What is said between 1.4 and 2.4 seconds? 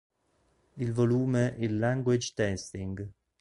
"Il Language